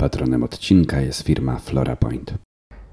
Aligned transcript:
Patronem 0.00 0.42
odcinka 0.42 1.00
jest 1.00 1.22
firma 1.22 1.58
FloraPoint. 1.58 2.34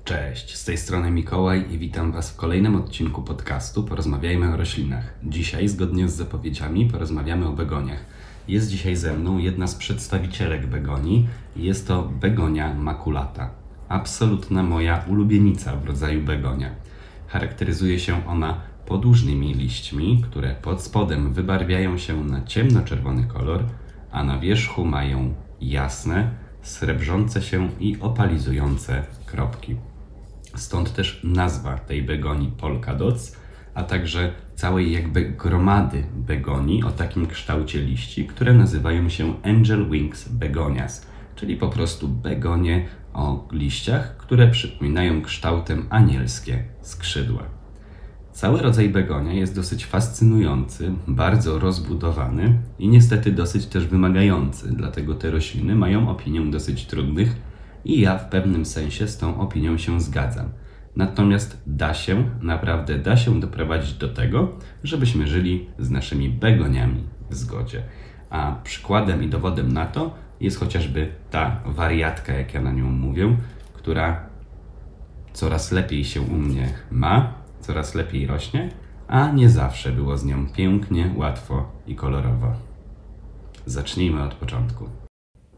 Cześć, 0.03 0.55
z 0.55 0.65
tej 0.65 0.77
strony 0.77 1.11
Mikołaj 1.11 1.73
i 1.73 1.77
witam 1.77 2.11
Was 2.11 2.31
w 2.31 2.35
kolejnym 2.35 2.75
odcinku 2.75 3.21
podcastu 3.21 3.83
Porozmawiajmy 3.83 4.53
o 4.53 4.57
roślinach. 4.57 5.13
Dzisiaj, 5.23 5.67
zgodnie 5.67 6.09
z 6.09 6.13
zapowiedziami, 6.13 6.85
porozmawiamy 6.85 7.47
o 7.47 7.53
begoniach. 7.53 8.05
Jest 8.47 8.69
dzisiaj 8.69 8.95
ze 8.95 9.13
mną 9.13 9.37
jedna 9.37 9.67
z 9.67 9.75
przedstawicielek 9.75 10.67
begonii. 10.67 11.27
Jest 11.55 11.87
to 11.87 12.03
begonia 12.03 12.73
maculata. 12.73 13.49
Absolutna 13.89 14.63
moja 14.63 15.03
ulubienica 15.09 15.75
w 15.75 15.85
rodzaju 15.85 16.21
begonia. 16.21 16.69
Charakteryzuje 17.27 17.99
się 17.99 18.27
ona 18.27 18.61
podłużnymi 18.85 19.53
liśćmi, 19.53 20.21
które 20.23 20.55
pod 20.55 20.81
spodem 20.81 21.33
wybarwiają 21.33 21.97
się 21.97 22.23
na 22.23 22.43
ciemnoczerwony 22.45 23.23
kolor, 23.23 23.63
a 24.11 24.23
na 24.23 24.39
wierzchu 24.39 24.85
mają 24.85 25.33
jasne, 25.61 26.46
srebrzące 26.67 27.41
się 27.41 27.69
i 27.79 27.97
opalizujące 27.99 29.03
kropki. 29.25 29.75
Stąd 30.55 30.93
też 30.93 31.21
nazwa 31.23 31.77
tej 31.77 32.03
begonii 32.03 32.51
Polka 32.57 32.95
Dots, 32.95 33.35
a 33.73 33.83
także 33.83 34.33
całej 34.55 34.91
jakby 34.91 35.21
gromady 35.25 36.03
begonii 36.15 36.83
o 36.83 36.91
takim 36.91 37.27
kształcie 37.27 37.81
liści, 37.81 38.25
które 38.25 38.53
nazywają 38.53 39.09
się 39.09 39.33
Angel 39.43 39.89
Wings 39.89 40.27
Begonias, 40.27 41.07
czyli 41.35 41.57
po 41.57 41.69
prostu 41.69 42.07
begonie 42.07 42.85
o 43.13 43.47
liściach, 43.51 44.17
które 44.17 44.47
przypominają 44.47 45.21
kształtem 45.21 45.87
anielskie 45.89 46.63
skrzydła. 46.81 47.56
Cały 48.37 48.61
rodzaj 48.61 48.89
begonia 48.89 49.33
jest 49.33 49.55
dosyć 49.55 49.85
fascynujący, 49.85 50.91
bardzo 51.07 51.59
rozbudowany 51.59 52.57
i 52.79 52.87
niestety 52.87 53.31
dosyć 53.31 53.65
też 53.65 53.87
wymagający, 53.87 54.75
dlatego 54.75 55.15
te 55.15 55.31
rośliny 55.31 55.75
mają 55.75 56.09
opinię 56.09 56.41
dosyć 56.51 56.85
trudnych 56.85 57.35
i 57.85 58.01
ja 58.01 58.17
w 58.17 58.29
pewnym 58.29 58.65
sensie 58.65 59.07
z 59.07 59.17
tą 59.17 59.39
opinią 59.39 59.77
się 59.77 60.01
zgadzam. 60.01 60.49
Natomiast 60.95 61.61
da 61.67 61.93
się, 61.93 62.29
naprawdę 62.41 62.99
da 62.99 63.17
się 63.17 63.39
doprowadzić 63.39 63.93
do 63.93 64.09
tego, 64.09 64.51
żebyśmy 64.83 65.27
żyli 65.27 65.67
z 65.79 65.91
naszymi 65.91 66.29
begoniami 66.29 67.03
w 67.29 67.35
zgodzie. 67.35 67.83
A 68.29 68.55
przykładem 68.63 69.23
i 69.23 69.27
dowodem 69.27 69.71
na 69.71 69.85
to 69.85 70.15
jest 70.39 70.59
chociażby 70.59 71.11
ta 71.31 71.61
wariatka, 71.65 72.33
jak 72.33 72.53
ja 72.53 72.61
na 72.61 72.71
nią 72.71 72.85
mówię, 72.85 73.37
która 73.73 74.19
coraz 75.33 75.71
lepiej 75.71 76.05
się 76.05 76.21
u 76.21 76.37
mnie 76.37 76.69
ma, 76.91 77.36
coraz 77.61 77.95
lepiej 77.95 78.27
rośnie, 78.27 78.69
a 79.07 79.31
nie 79.31 79.49
zawsze 79.49 79.91
było 79.91 80.17
z 80.17 80.25
nią 80.25 80.47
pięknie, 80.47 81.13
łatwo 81.15 81.71
i 81.87 81.95
kolorowo. 81.95 82.53
Zacznijmy 83.65 84.23
od 84.23 84.33
początku. 84.33 84.89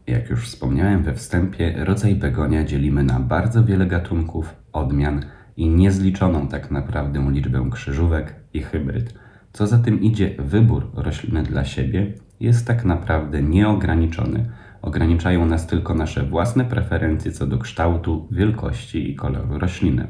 Jak 0.06 0.30
już 0.30 0.44
wspomniałem 0.44 1.02
we 1.02 1.14
wstępie, 1.14 1.74
rodzaj 1.84 2.14
begonia 2.14 2.64
dzielimy 2.64 3.02
na 3.02 3.20
bardzo 3.20 3.64
wiele 3.64 3.86
gatunków, 3.86 4.54
odmian 4.72 5.24
i 5.56 5.68
niezliczoną 5.68 6.48
tak 6.48 6.70
naprawdę 6.70 7.30
liczbę 7.30 7.70
krzyżówek 7.70 8.34
i 8.54 8.62
hybryd. 8.62 9.14
Co 9.52 9.66
za 9.66 9.78
tym 9.78 10.00
idzie, 10.00 10.34
wybór 10.38 10.90
rośliny 10.94 11.42
dla 11.42 11.64
siebie 11.64 12.12
jest 12.40 12.66
tak 12.66 12.84
naprawdę 12.84 13.42
nieograniczony. 13.42 14.50
Ograniczają 14.82 15.46
nas 15.46 15.66
tylko 15.66 15.94
nasze 15.94 16.22
własne 16.22 16.64
preferencje 16.64 17.32
co 17.32 17.46
do 17.46 17.58
kształtu, 17.58 18.28
wielkości 18.30 19.10
i 19.10 19.16
koloru 19.16 19.58
rośliny. 19.58 20.06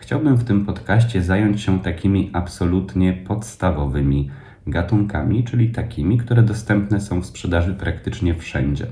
Chciałbym 0.00 0.36
w 0.36 0.44
tym 0.44 0.66
podcaście 0.66 1.22
zająć 1.22 1.60
się 1.60 1.80
takimi 1.80 2.30
absolutnie 2.32 3.12
podstawowymi 3.12 4.30
gatunkami, 4.66 5.44
czyli 5.44 5.70
takimi, 5.70 6.18
które 6.18 6.42
dostępne 6.42 7.00
są 7.00 7.20
w 7.20 7.26
sprzedaży 7.26 7.74
praktycznie 7.74 8.34
wszędzie. 8.34 8.86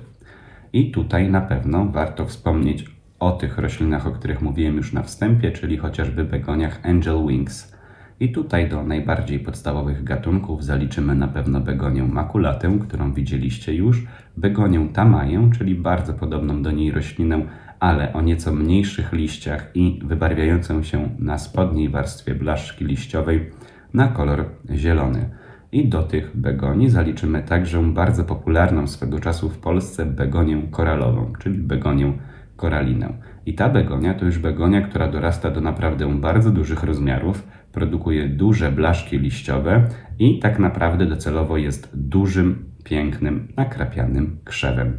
I 0.72 0.90
tutaj 0.90 1.30
na 1.30 1.40
pewno 1.40 1.86
warto 1.86 2.26
wspomnieć 2.26 2.84
o 3.18 3.32
tych 3.32 3.58
roślinach, 3.58 4.06
o 4.06 4.10
których 4.10 4.42
mówiłem 4.42 4.76
już 4.76 4.92
na 4.92 5.02
wstępie, 5.02 5.52
czyli 5.52 5.76
chociażby 5.76 6.24
begoniach 6.24 6.80
Angel 6.82 7.26
Wings. 7.26 7.74
I 8.20 8.32
tutaj 8.32 8.68
do 8.68 8.82
najbardziej 8.82 9.40
podstawowych 9.40 10.04
gatunków 10.04 10.64
zaliczymy 10.64 11.14
na 11.14 11.28
pewno 11.28 11.60
begonię 11.60 12.02
makulatę, 12.02 12.78
którą 12.88 13.12
widzieliście 13.12 13.74
już, 13.74 14.06
begonię 14.40 14.88
tamaję, 14.92 15.50
czyli 15.58 15.74
bardzo 15.74 16.14
podobną 16.14 16.62
do 16.62 16.70
niej 16.70 16.90
roślinę, 16.90 17.46
ale 17.80 18.12
o 18.12 18.20
nieco 18.20 18.54
mniejszych 18.54 19.12
liściach 19.12 19.70
i 19.74 20.00
wybarwiającą 20.04 20.82
się 20.82 21.08
na 21.18 21.38
spodniej 21.38 21.88
warstwie 21.88 22.34
blaszki 22.34 22.84
liściowej 22.84 23.50
na 23.94 24.08
kolor 24.08 24.44
zielony. 24.74 25.30
I 25.72 25.88
do 25.88 26.02
tych 26.02 26.36
begonii 26.36 26.90
zaliczymy 26.90 27.42
także 27.42 27.82
bardzo 27.82 28.24
popularną 28.24 28.86
swego 28.86 29.20
czasu 29.20 29.48
w 29.48 29.58
Polsce 29.58 30.06
begonię 30.06 30.62
koralową, 30.70 31.32
czyli 31.38 31.58
begonię 31.58 32.12
koralinę. 32.56 33.12
I 33.46 33.54
ta 33.54 33.68
begonia 33.68 34.14
to 34.14 34.24
już 34.24 34.38
begonia, 34.38 34.80
która 34.80 35.08
dorasta 35.08 35.50
do 35.50 35.60
naprawdę 35.60 36.20
bardzo 36.20 36.50
dużych 36.50 36.82
rozmiarów, 36.82 37.48
produkuje 37.72 38.28
duże 38.28 38.72
blaszki 38.72 39.18
liściowe 39.18 39.88
i 40.18 40.38
tak 40.38 40.58
naprawdę 40.58 41.06
docelowo 41.06 41.56
jest 41.56 41.90
dużym, 41.94 42.64
pięknym, 42.88 43.48
nakrapianym 43.56 44.38
krzewem. 44.44 44.96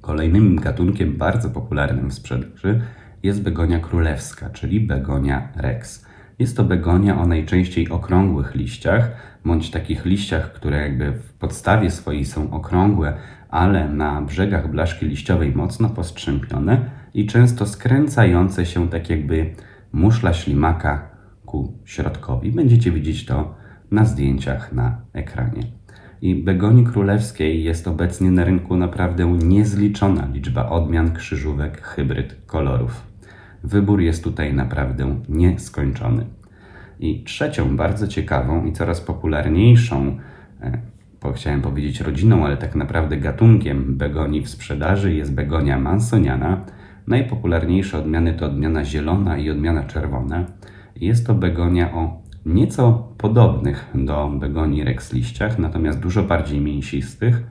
Kolejnym 0.00 0.56
gatunkiem 0.56 1.16
bardzo 1.16 1.50
popularnym 1.50 2.10
w 2.10 2.14
sprzedaży 2.14 2.80
jest 3.22 3.42
begonia 3.42 3.78
królewska, 3.78 4.50
czyli 4.50 4.80
begonia 4.80 5.48
rex. 5.56 6.06
Jest 6.38 6.56
to 6.56 6.64
begonia 6.64 7.20
o 7.20 7.26
najczęściej 7.26 7.88
okrągłych 7.88 8.54
liściach, 8.54 9.10
bądź 9.44 9.70
takich 9.70 10.04
liściach, 10.04 10.52
które 10.52 10.76
jakby 10.78 11.12
w 11.12 11.32
podstawie 11.32 11.90
swojej 11.90 12.24
są 12.24 12.50
okrągłe, 12.50 13.16
ale 13.48 13.88
na 13.88 14.22
brzegach 14.22 14.70
blaszki 14.70 15.06
liściowej 15.06 15.52
mocno 15.52 15.88
postrzępione 15.88 16.90
i 17.14 17.26
często 17.26 17.66
skręcające 17.66 18.66
się 18.66 18.88
tak 18.88 19.10
jakby 19.10 19.54
muszla 19.92 20.32
ślimaka 20.32 21.10
ku 21.46 21.78
środkowi. 21.84 22.52
Będziecie 22.52 22.90
widzieć 22.90 23.26
to 23.26 23.54
na 23.90 24.04
zdjęciach 24.04 24.72
na 24.72 25.00
ekranie. 25.12 25.77
I 26.22 26.34
begonii 26.34 26.84
królewskiej 26.84 27.64
jest 27.64 27.88
obecnie 27.88 28.30
na 28.30 28.44
rynku 28.44 28.76
naprawdę 28.76 29.26
niezliczona 29.26 30.28
liczba 30.32 30.68
odmian, 30.68 31.14
krzyżówek, 31.14 31.82
hybryd, 31.82 32.36
kolorów. 32.46 33.02
Wybór 33.64 34.00
jest 34.00 34.24
tutaj 34.24 34.54
naprawdę 34.54 35.20
nieskończony. 35.28 36.26
I 37.00 37.24
trzecią 37.24 37.76
bardzo 37.76 38.08
ciekawą 38.08 38.66
i 38.66 38.72
coraz 38.72 39.00
popularniejszą, 39.00 40.18
bo 41.22 41.30
e, 41.30 41.32
chciałem 41.32 41.62
powiedzieć 41.62 42.00
rodziną, 42.00 42.46
ale 42.46 42.56
tak 42.56 42.74
naprawdę 42.74 43.16
gatunkiem 43.16 43.96
begonii 43.96 44.42
w 44.42 44.48
sprzedaży 44.48 45.14
jest 45.14 45.34
begonia 45.34 45.78
mansoniana. 45.78 46.64
Najpopularniejsze 47.06 47.98
odmiany 47.98 48.34
to 48.34 48.46
odmiana 48.46 48.84
zielona 48.84 49.38
i 49.38 49.50
odmiana 49.50 49.84
czerwona. 49.84 50.44
Jest 50.96 51.26
to 51.26 51.34
begonia 51.34 51.94
o 51.94 52.17
nieco 52.46 53.12
podobnych 53.18 53.90
do 53.94 54.30
begonii 54.40 54.84
rex 54.84 55.12
liściach, 55.12 55.58
natomiast 55.58 56.00
dużo 56.00 56.22
bardziej 56.22 56.60
mięsistych, 56.60 57.42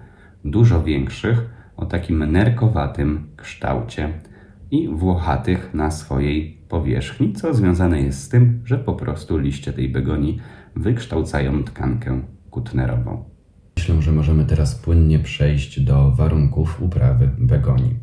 dużo 0.45 0.83
większych, 0.83 1.49
o 1.77 1.85
takim 1.85 2.31
nerkowatym 2.31 3.27
kształcie 3.35 4.13
i 4.71 4.87
włochatych 4.87 5.73
na 5.73 5.91
swojej 5.91 6.61
powierzchni, 6.69 7.33
co 7.33 7.53
związane 7.53 8.01
jest 8.01 8.23
z 8.23 8.29
tym, 8.29 8.61
że 8.65 8.77
po 8.77 8.93
prostu 8.93 9.37
liście 9.37 9.73
tej 9.73 9.89
begonii 9.89 10.39
wykształcają 10.75 11.63
tkankę 11.63 12.21
kutnerową. 12.49 13.23
Myślę, 13.77 14.01
że 14.01 14.11
możemy 14.11 14.45
teraz 14.45 14.75
płynnie 14.75 15.19
przejść 15.19 15.79
do 15.79 16.11
warunków 16.11 16.81
uprawy 16.81 17.29
begonii. 17.37 17.95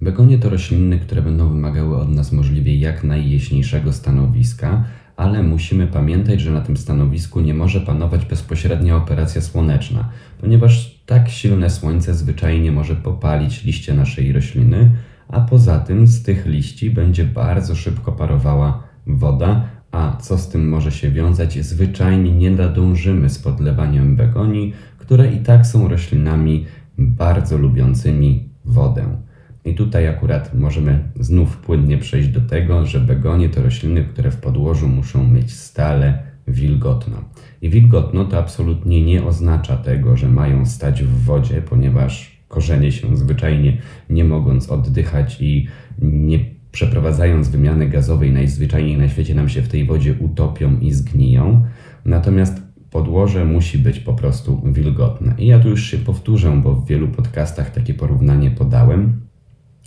Begonie 0.00 0.38
to 0.38 0.50
rośliny, 0.50 0.98
które 0.98 1.22
będą 1.22 1.48
wymagały 1.48 1.96
od 1.96 2.08
nas 2.08 2.32
możliwie 2.32 2.78
jak 2.78 3.04
najjaśniejszego 3.04 3.92
stanowiska, 3.92 4.84
ale 5.18 5.42
musimy 5.42 5.86
pamiętać, 5.86 6.40
że 6.40 6.50
na 6.50 6.60
tym 6.60 6.76
stanowisku 6.76 7.40
nie 7.40 7.54
może 7.54 7.80
panować 7.80 8.24
bezpośrednia 8.24 8.96
operacja 8.96 9.40
słoneczna, 9.40 10.08
ponieważ 10.40 11.00
tak 11.06 11.28
silne 11.28 11.70
słońce 11.70 12.14
zwyczajnie 12.14 12.72
może 12.72 12.96
popalić 12.96 13.64
liście 13.64 13.94
naszej 13.94 14.32
rośliny, 14.32 14.90
a 15.28 15.40
poza 15.40 15.78
tym 15.78 16.06
z 16.06 16.22
tych 16.22 16.46
liści 16.46 16.90
będzie 16.90 17.24
bardzo 17.24 17.74
szybko 17.74 18.12
parowała 18.12 18.82
woda, 19.06 19.64
a 19.90 20.16
co 20.16 20.38
z 20.38 20.48
tym 20.48 20.68
może 20.68 20.92
się 20.92 21.10
wiązać? 21.10 21.64
Zwyczajnie 21.64 22.32
nie 22.32 22.50
nadążymy 22.50 23.30
z 23.30 23.38
podlewaniem 23.38 24.16
begonii, 24.16 24.72
które 24.98 25.32
i 25.32 25.38
tak 25.38 25.66
są 25.66 25.88
roślinami 25.88 26.66
bardzo 26.98 27.58
lubiącymi 27.58 28.48
wodę. 28.64 29.27
I 29.68 29.74
tutaj 29.74 30.08
akurat 30.08 30.54
możemy 30.54 30.98
znów 31.20 31.56
płynnie 31.56 31.98
przejść 31.98 32.28
do 32.28 32.40
tego, 32.40 32.86
że 32.86 33.00
begonie 33.00 33.48
to 33.48 33.62
rośliny, 33.62 34.04
które 34.04 34.30
w 34.30 34.36
podłożu 34.36 34.88
muszą 34.88 35.28
mieć 35.28 35.52
stale 35.52 36.22
wilgotno. 36.48 37.16
I 37.62 37.70
wilgotno 37.70 38.24
to 38.24 38.38
absolutnie 38.38 39.04
nie 39.04 39.24
oznacza 39.24 39.76
tego, 39.76 40.16
że 40.16 40.28
mają 40.28 40.66
stać 40.66 41.02
w 41.02 41.24
wodzie, 41.24 41.62
ponieważ 41.62 42.38
korzenie 42.48 42.92
się 42.92 43.16
zwyczajnie 43.16 43.78
nie 44.10 44.24
mogąc 44.24 44.70
oddychać 44.70 45.36
i 45.40 45.66
nie 46.02 46.38
przeprowadzając 46.72 47.48
wymiany 47.48 47.88
gazowej 47.88 48.32
najzwyczajniej 48.32 48.96
na 48.96 49.08
świecie 49.08 49.34
nam 49.34 49.48
się 49.48 49.62
w 49.62 49.68
tej 49.68 49.84
wodzie 49.84 50.14
utopią 50.20 50.78
i 50.80 50.92
zgniją. 50.92 51.64
Natomiast 52.04 52.62
podłoże 52.90 53.44
musi 53.44 53.78
być 53.78 54.00
po 54.00 54.14
prostu 54.14 54.62
wilgotne. 54.64 55.34
I 55.38 55.46
ja 55.46 55.58
tu 55.58 55.68
już 55.68 55.90
się 55.90 55.98
powtórzę, 55.98 56.60
bo 56.64 56.74
w 56.74 56.86
wielu 56.86 57.08
podcastach 57.08 57.70
takie 57.70 57.94
porównanie 57.94 58.50
podałem. 58.50 59.28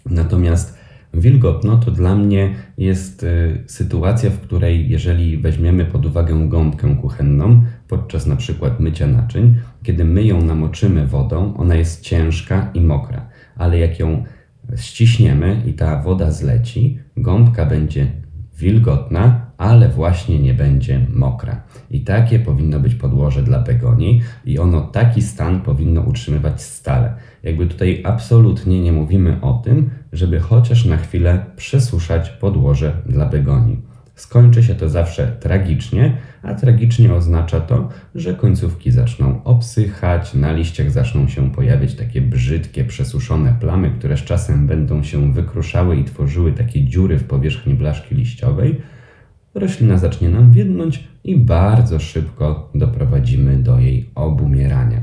Natomiast 0.06 0.77
wilgotno 1.13 1.77
to 1.77 1.92
dla 1.92 2.15
mnie 2.15 2.56
jest 2.77 3.24
y, 3.24 3.63
sytuacja, 3.68 4.30
w 4.30 4.39
której 4.39 4.89
jeżeli 4.89 5.38
weźmiemy 5.38 5.86
pod 5.86 6.06
uwagę 6.06 6.48
gąbkę 6.50 6.95
kuchenną 6.95 7.63
podczas 7.88 8.27
na 8.27 8.36
przykład 8.36 8.80
mycia 8.80 9.07
naczyń, 9.07 9.56
kiedy 9.83 10.06
my 10.06 10.24
ją 10.24 10.42
namoczymy 10.42 11.07
wodą, 11.07 11.53
ona 11.57 11.75
jest 11.75 12.01
ciężka 12.01 12.71
i 12.74 12.81
mokra, 12.81 13.30
ale 13.56 13.80
jak 13.80 14.00
ją 14.00 14.24
ściśniemy 14.75 15.62
i 15.65 15.74
ta 15.74 16.01
woda 16.01 16.31
zleci, 16.31 17.00
gąbka 17.18 17.65
będzie 17.65 18.12
wilgotna, 18.57 19.50
ale 19.61 19.89
właśnie 19.89 20.39
nie 20.39 20.53
będzie 20.53 21.05
mokra. 21.13 21.61
I 21.89 22.01
takie 22.01 22.39
powinno 22.39 22.79
być 22.79 22.95
podłoże 22.95 23.43
dla 23.43 23.59
begonii 23.59 24.21
i 24.45 24.59
ono 24.59 24.81
taki 24.81 25.21
stan 25.21 25.61
powinno 25.61 26.01
utrzymywać 26.01 26.61
stale. 26.61 27.13
Jakby 27.43 27.67
tutaj 27.67 28.01
absolutnie 28.05 28.81
nie 28.81 28.91
mówimy 28.91 29.41
o 29.41 29.53
tym, 29.53 29.89
żeby 30.13 30.39
chociaż 30.39 30.85
na 30.85 30.97
chwilę 30.97 31.45
przesuszać 31.55 32.29
podłoże 32.29 32.93
dla 33.05 33.25
begonii. 33.25 33.81
Skończy 34.15 34.63
się 34.63 34.75
to 34.75 34.89
zawsze 34.89 35.27
tragicznie, 35.39 36.17
a 36.43 36.53
tragicznie 36.53 37.13
oznacza 37.13 37.59
to, 37.59 37.89
że 38.15 38.33
końcówki 38.33 38.91
zaczną 38.91 39.43
obsychać, 39.43 40.33
na 40.33 40.51
liściach 40.51 40.91
zaczną 40.91 41.27
się 41.27 41.51
pojawiać 41.51 41.95
takie 41.95 42.21
brzydkie, 42.21 42.83
przesuszone 42.83 43.55
plamy, 43.59 43.91
które 43.91 44.17
z 44.17 44.23
czasem 44.23 44.67
będą 44.67 45.03
się 45.03 45.33
wykruszały 45.33 45.95
i 45.95 46.03
tworzyły 46.03 46.51
takie 46.51 46.83
dziury 46.83 47.17
w 47.17 47.23
powierzchni 47.23 47.73
blaszki 47.73 48.15
liściowej. 48.15 48.81
Roślina 49.53 49.98
zacznie 49.98 50.30
nam 50.30 50.51
wiednąć 50.51 51.07
i 51.24 51.38
bardzo 51.38 52.00
szybko 52.00 52.69
doprowadzimy 52.75 53.57
do 53.57 53.80
jej 53.80 54.09
obumierania. 54.15 55.01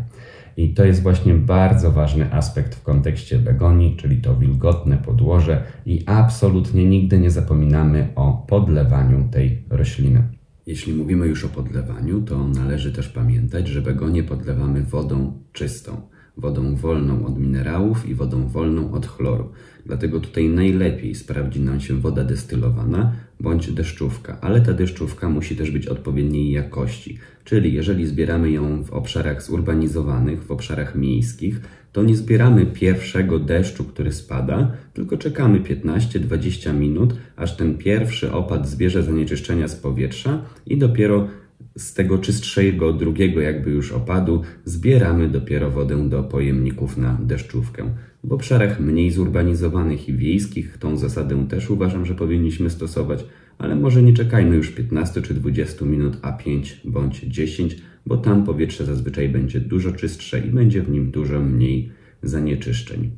I 0.56 0.75
to 0.75 0.85
jest 0.85 1.03
właśnie 1.03 1.35
bardzo 1.35 1.93
ważny 1.93 2.33
aspekt 2.33 2.75
w 2.75 2.83
kontekście 2.83 3.39
begonii, 3.39 3.97
czyli 3.97 4.17
to 4.17 4.37
wilgotne 4.37 4.97
podłoże 4.97 5.62
i 5.87 6.03
absolutnie 6.06 6.85
nigdy 6.85 7.19
nie 7.19 7.31
zapominamy 7.31 8.09
o 8.15 8.45
podlewaniu 8.49 9.29
tej 9.31 9.62
rośliny. 9.71 10.23
Jeśli 10.67 10.93
mówimy 10.95 11.27
już 11.27 11.45
o 11.45 11.49
podlewaniu, 11.49 12.23
to 12.23 12.49
należy 12.49 12.93
też 12.93 13.09
pamiętać, 13.09 13.69
że 13.69 13.83
begonie 13.83 14.23
podlewamy 14.23 14.83
wodą 14.83 15.33
czystą, 15.53 16.00
wodą 16.38 16.76
wolną 16.76 17.26
od 17.26 17.38
minerałów 17.38 18.08
i 18.08 18.14
wodą 18.14 18.49
wolną 18.49 18.93
od 18.93 19.06
chloru. 19.06 19.49
Dlatego 19.87 20.20
tutaj 20.20 20.49
najlepiej 20.49 21.14
sprawdzi 21.14 21.61
nam 21.61 21.81
się 21.81 21.94
woda 21.94 22.25
destylowana 22.25 23.12
bądź 23.40 23.73
deszczówka, 23.73 24.40
ale 24.40 24.61
ta 24.61 24.73
deszczówka 24.73 25.29
musi 25.29 25.56
też 25.56 25.70
być 25.70 25.87
odpowiedniej 25.87 26.50
jakości. 26.50 27.19
Czyli 27.44 27.73
jeżeli 27.73 28.06
zbieramy 28.06 28.50
ją 28.50 28.85
w 28.85 28.90
obszarach 28.90 29.43
zurbanizowanych, 29.43 30.44
w 30.44 30.50
obszarach 30.50 30.94
miejskich, 30.94 31.61
to 31.93 32.02
nie 32.02 32.17
zbieramy 32.17 32.67
pierwszego 32.67 33.38
deszczu, 33.38 33.85
który 33.85 34.12
spada, 34.12 34.73
tylko 34.94 35.17
czekamy 35.17 35.61
15-20 35.61 36.75
minut, 36.75 37.14
aż 37.37 37.56
ten 37.56 37.79
pierwszy 37.79 38.32
opad 38.32 38.69
zbierze 38.69 39.02
zanieczyszczenia 39.02 39.69
z 39.69 39.76
powietrza 39.76 40.43
i 40.67 40.79
dopiero 40.79 41.29
z 41.76 41.94
tego 41.94 42.19
czystszego 42.19 42.93
drugiego 42.93 43.40
jakby 43.40 43.70
już 43.70 43.93
opadu 43.93 44.43
zbieramy 44.64 45.28
dopiero 45.28 45.70
wodę 45.70 46.08
do 46.08 46.22
pojemników 46.22 46.96
na 46.96 47.19
deszczówkę. 47.22 47.94
W 48.25 48.32
obszarach 48.32 48.81
mniej 48.81 49.10
zurbanizowanych 49.10 50.08
i 50.08 50.16
wiejskich 50.16 50.78
tą 50.78 50.96
zasadę 50.96 51.46
też 51.49 51.70
uważam, 51.70 52.06
że 52.06 52.14
powinniśmy 52.14 52.70
stosować, 52.70 53.25
ale 53.58 53.76
może 53.76 54.02
nie 54.02 54.12
czekajmy 54.12 54.56
już 54.56 54.70
15 54.70 55.22
czy 55.22 55.34
20 55.34 55.84
minut, 55.84 56.19
a 56.22 56.32
5 56.32 56.81
bądź 56.84 57.20
10, 57.20 57.76
bo 58.06 58.16
tam 58.16 58.44
powietrze 58.44 58.84
zazwyczaj 58.84 59.28
będzie 59.28 59.61
dużo 59.61 59.93
czystsze 59.93 60.40
i 60.40 60.50
będzie 60.50 60.82
w 60.82 60.90
nim 60.90 61.11
dużo 61.11 61.40
mniej 61.40 61.93
zanieczyszczeń. 62.22 63.11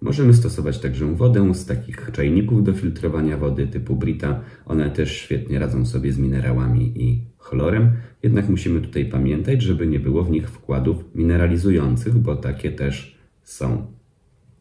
Możemy 0.00 0.34
stosować 0.34 0.78
także 0.78 1.14
wodę 1.14 1.54
z 1.54 1.66
takich 1.66 2.10
czajników 2.12 2.64
do 2.64 2.72
filtrowania 2.72 3.36
wody 3.36 3.66
typu 3.66 3.96
Brita. 3.96 4.40
One 4.66 4.90
też 4.90 5.12
świetnie 5.12 5.58
radzą 5.58 5.86
sobie 5.86 6.12
z 6.12 6.18
minerałami 6.18 7.02
i 7.02 7.20
chlorem, 7.46 7.92
jednak 8.22 8.48
musimy 8.48 8.80
tutaj 8.80 9.04
pamiętać, 9.04 9.62
żeby 9.62 9.86
nie 9.86 10.00
było 10.00 10.24
w 10.24 10.30
nich 10.30 10.50
wkładów 10.50 11.04
mineralizujących, 11.14 12.14
bo 12.18 12.36
takie 12.36 12.72
też 12.72 13.18
są. 13.42 13.86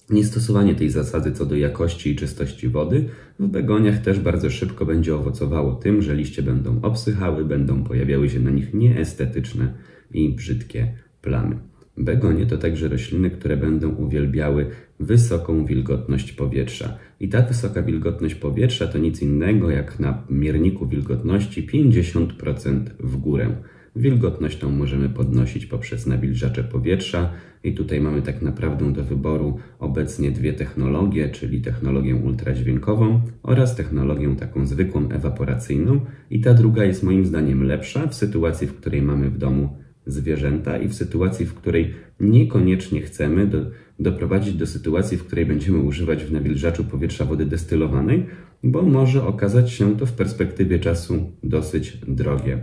Niestosowanie 0.09 0.75
tej 0.75 0.89
zasady 0.89 1.31
co 1.31 1.45
do 1.45 1.55
jakości 1.55 2.11
i 2.11 2.15
czystości 2.15 2.69
wody 2.69 3.05
w 3.39 3.47
begoniach 3.47 4.01
też 4.01 4.19
bardzo 4.19 4.49
szybko 4.49 4.85
będzie 4.85 5.15
owocowało 5.15 5.75
tym, 5.75 6.01
że 6.01 6.15
liście 6.15 6.43
będą 6.43 6.81
obsychały, 6.81 7.45
będą 7.45 7.83
pojawiały 7.83 8.29
się 8.29 8.39
na 8.39 8.51
nich 8.51 8.73
nieestetyczne 8.73 9.73
i 10.11 10.29
brzydkie 10.29 10.93
plamy. 11.21 11.74
Begonie 11.97 12.45
to 12.45 12.57
także 12.57 12.87
rośliny, 12.87 13.29
które 13.29 13.57
będą 13.57 13.89
uwielbiały 13.89 14.69
wysoką 14.99 15.65
wilgotność 15.65 16.31
powietrza. 16.31 16.97
I 17.19 17.29
ta 17.29 17.41
wysoka 17.41 17.81
wilgotność 17.81 18.35
powietrza 18.35 18.87
to 18.87 18.97
nic 18.97 19.21
innego 19.21 19.69
jak 19.69 19.99
na 19.99 20.23
mierniku 20.29 20.87
wilgotności 20.87 21.67
50% 21.67 22.83
w 22.99 23.17
górę. 23.17 23.55
Wilgotność 23.95 24.57
tą 24.57 24.71
możemy 24.71 25.09
podnosić 25.09 25.65
poprzez 25.65 26.07
nawilżacze 26.07 26.63
powietrza 26.63 27.29
i 27.63 27.73
tutaj 27.73 28.01
mamy 28.01 28.21
tak 28.21 28.41
naprawdę 28.41 28.93
do 28.93 29.03
wyboru 29.03 29.59
obecnie 29.79 30.31
dwie 30.31 30.53
technologie, 30.53 31.29
czyli 31.29 31.61
technologię 31.61 32.15
ultradźwiękową 32.15 33.21
oraz 33.43 33.75
technologię 33.75 34.35
taką 34.35 34.65
zwykłą 34.65 35.09
ewaporacyjną 35.09 35.99
i 36.29 36.41
ta 36.41 36.53
druga 36.53 36.83
jest 36.83 37.03
moim 37.03 37.25
zdaniem 37.25 37.63
lepsza 37.63 38.07
w 38.07 38.15
sytuacji, 38.15 38.67
w 38.67 38.73
której 38.73 39.01
mamy 39.01 39.29
w 39.29 39.37
domu 39.37 39.84
zwierzęta 40.05 40.77
i 40.77 40.87
w 40.87 40.93
sytuacji, 40.93 41.45
w 41.45 41.53
której 41.53 41.93
niekoniecznie 42.19 43.01
chcemy 43.01 43.47
do, 43.47 43.57
doprowadzić 43.99 44.53
do 44.53 44.67
sytuacji, 44.67 45.17
w 45.17 45.23
której 45.23 45.45
będziemy 45.45 45.77
używać 45.77 46.23
w 46.23 46.31
nawilżaczu 46.31 46.83
powietrza 46.83 47.25
wody 47.25 47.45
destylowanej, 47.45 48.25
bo 48.63 48.81
może 48.81 49.27
okazać 49.27 49.71
się 49.71 49.97
to 49.97 50.05
w 50.05 50.13
perspektywie 50.13 50.79
czasu 50.79 51.31
dosyć 51.43 51.97
drogie. 52.07 52.59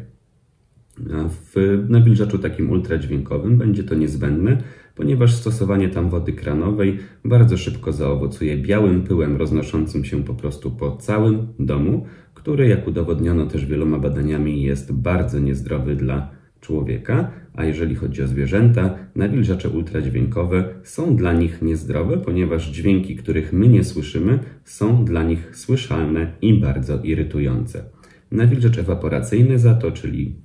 W 1.55 1.85
nawilżaczu 1.89 2.39
takim 2.39 2.71
ultradźwiękowym 2.71 3.59
będzie 3.59 3.85
to 3.85 3.95
niezbędne, 3.95 4.63
ponieważ 4.95 5.35
stosowanie 5.35 5.89
tam 5.89 6.11
wody 6.11 6.33
kranowej 6.33 6.99
bardzo 7.25 7.57
szybko 7.57 7.93
zaowocuje 7.93 8.59
białym 8.59 9.03
pyłem 9.03 9.37
roznoszącym 9.37 10.05
się 10.05 10.25
po 10.25 10.35
prostu 10.35 10.71
po 10.71 10.97
całym 10.97 11.47
domu, 11.59 12.07
który, 12.35 12.69
jak 12.69 12.89
udowodniono 12.89 13.47
też 13.47 13.67
wieloma 13.67 13.99
badaniami, 13.99 14.63
jest 14.63 14.93
bardzo 14.93 15.39
niezdrowy 15.39 15.97
dla 15.97 16.31
człowieka, 16.63 17.31
a 17.55 17.65
jeżeli 17.65 17.95
chodzi 17.95 18.23
o 18.23 18.27
zwierzęta, 18.27 18.99
nawilżacze 19.17 19.69
ultradźwiękowe 19.69 20.65
są 20.83 21.17
dla 21.17 21.33
nich 21.33 21.63
niezdrowe, 21.63 22.19
ponieważ 22.19 22.71
dźwięki, 22.71 23.17
których 23.17 23.53
my 23.53 23.69
nie 23.69 23.85
słyszymy, 23.85 24.39
są 24.65 25.05
dla 25.05 25.23
nich 25.23 25.57
słyszalne 25.57 26.33
i 26.43 26.61
bardzo 26.61 27.03
irytujące. 27.03 27.85
Nawilżacz 28.31 28.79
ewaporacyjny 28.79 29.59
za 29.59 29.75
to, 29.75 29.91
czyli 29.91 30.37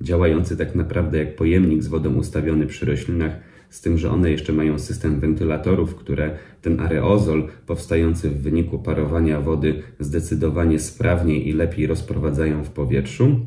działający 0.00 0.56
tak 0.56 0.74
naprawdę 0.74 1.18
jak 1.18 1.36
pojemnik 1.36 1.82
z 1.82 1.88
wodą 1.88 2.14
ustawiony 2.14 2.66
przy 2.66 2.86
roślinach, 2.86 3.40
z 3.70 3.80
tym, 3.80 3.98
że 3.98 4.10
one 4.10 4.30
jeszcze 4.30 4.52
mają 4.52 4.78
system 4.78 5.20
wentylatorów, 5.20 5.94
które 5.94 6.38
ten 6.62 6.80
areozol 6.80 7.48
powstający 7.66 8.30
w 8.30 8.42
wyniku 8.42 8.78
parowania 8.78 9.40
wody 9.40 9.82
zdecydowanie 10.00 10.78
sprawniej 10.78 11.48
i 11.48 11.52
lepiej 11.52 11.86
rozprowadzają 11.86 12.64
w 12.64 12.70
powietrzu, 12.70 13.46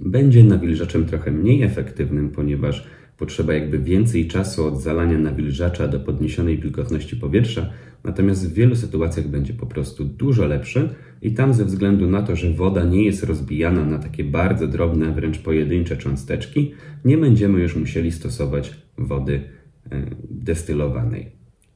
będzie 0.00 0.44
nawilżaczem 0.44 1.06
trochę 1.06 1.30
mniej 1.30 1.62
efektywnym, 1.62 2.30
ponieważ 2.30 2.86
potrzeba 3.18 3.54
jakby 3.54 3.78
więcej 3.78 4.28
czasu 4.28 4.66
od 4.66 4.82
zalania 4.82 5.18
nawilżacza 5.18 5.88
do 5.88 6.00
podniesionej 6.00 6.58
wilgotności 6.58 7.16
powietrza, 7.16 7.70
natomiast 8.04 8.50
w 8.50 8.54
wielu 8.54 8.76
sytuacjach 8.76 9.28
będzie 9.28 9.54
po 9.54 9.66
prostu 9.66 10.04
dużo 10.04 10.46
lepszy 10.46 10.88
i 11.22 11.32
tam 11.32 11.54
ze 11.54 11.64
względu 11.64 12.06
na 12.06 12.22
to, 12.22 12.36
że 12.36 12.52
woda 12.52 12.84
nie 12.84 13.04
jest 13.04 13.24
rozbijana 13.24 13.84
na 13.84 13.98
takie 13.98 14.24
bardzo 14.24 14.66
drobne, 14.66 15.12
wręcz 15.12 15.38
pojedyncze 15.38 15.96
cząsteczki, 15.96 16.72
nie 17.04 17.18
będziemy 17.18 17.60
już 17.60 17.76
musieli 17.76 18.12
stosować 18.12 18.74
wody 18.98 19.40
e, 19.90 20.02
destylowanej. 20.30 21.26